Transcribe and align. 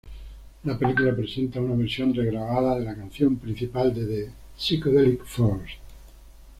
La 0.63 0.79
película 0.79 1.15
presenta 1.15 1.61
una 1.61 1.75
versión 1.75 2.11
regrabada 2.15 2.79
de 2.79 2.85
la 2.85 2.95
canción 2.95 3.35
principal 3.35 3.93
de 3.93 4.05
The 4.25 4.31
Psychedelic 4.57 5.23
Furs. 5.25 5.73